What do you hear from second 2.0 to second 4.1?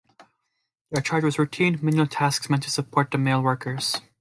tasks meant to support the male workers.